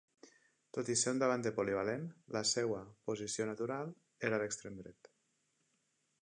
[0.77, 2.07] Tot i ser un davanter polivalent,
[2.37, 2.79] la seua
[3.11, 3.93] posició natural
[4.31, 5.13] era la d'extrem dret.